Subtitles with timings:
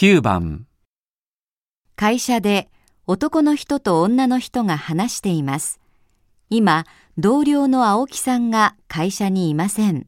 [0.00, 0.68] 9番、
[1.96, 2.70] 会社で
[3.08, 5.80] 男の人と女の人が話しています。
[6.50, 6.84] 今、
[7.18, 10.06] 同僚の青木さんが会社にいません。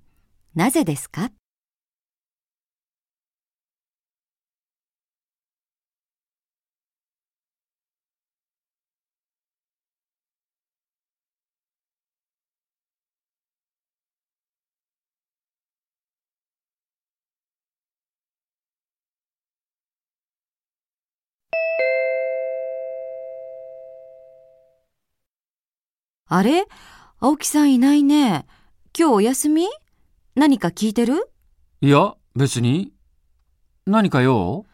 [0.54, 1.32] なぜですか？
[26.32, 26.66] あれ？
[27.18, 28.46] 青木さんいないね。
[28.96, 29.66] 今日お休み？
[30.36, 31.29] 何か聞いてる？
[31.80, 32.92] いや、別に。
[33.84, 34.64] 何か用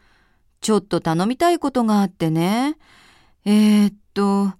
[0.60, 2.76] ちょっと頼みたいことがあってね。
[3.46, 4.52] えー、っと、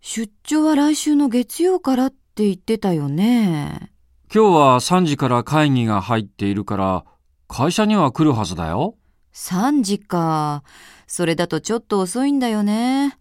[0.00, 3.90] 出張は来週の月曜からって言ってたよね。
[4.32, 7.04] 今日は3時から会議が入っているから、
[7.48, 8.94] 会社には来るはずだよ。
[9.34, 10.62] 3時か。
[11.08, 13.18] それだとちょっと遅いんだよね。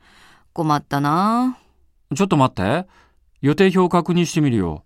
[0.53, 1.57] 困ったな。
[2.15, 2.87] ちょっと待って。
[3.41, 4.83] 予定表を確認してみるよ。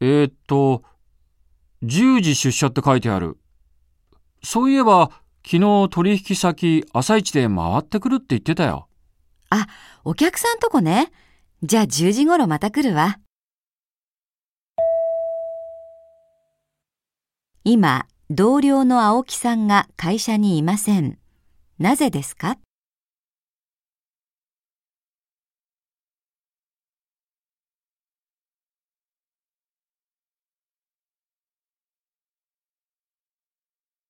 [0.00, 0.82] えー、っと、
[1.82, 3.38] 10時出社って書いてある。
[4.42, 5.10] そういえば、
[5.44, 8.88] 昨日取引先朝一で回ってくるって言ってたよ。
[9.50, 9.66] あ、
[10.04, 11.10] お客さんとこね。
[11.62, 13.18] じゃあ10時頃また来るわ。
[17.64, 21.18] 今、同僚の青木さんが会社にいません。
[21.78, 22.58] なぜですか？